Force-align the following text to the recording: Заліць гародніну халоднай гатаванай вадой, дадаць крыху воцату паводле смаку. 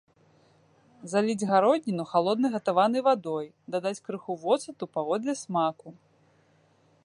Заліць 1.11 1.47
гародніну 1.51 2.03
халоднай 2.13 2.51
гатаванай 2.55 3.01
вадой, 3.09 3.45
дадаць 3.75 3.95
крыху 4.07 4.31
воцату 4.47 4.83
паводле 4.97 5.33
смаку. 5.43 5.87